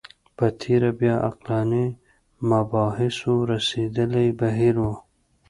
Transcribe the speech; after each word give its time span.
په 0.37 0.45
تېره 0.61 0.89
بیا 0.99 1.15
عقلاني 1.29 1.87
مباحثو 2.49 3.33
رسېدلی 3.51 4.27
بهیر 4.39 4.75
و 4.81 4.85